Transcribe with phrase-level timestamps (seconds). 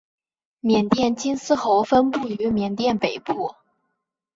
[0.61, 3.53] 缅甸金丝猴分布于缅甸北部。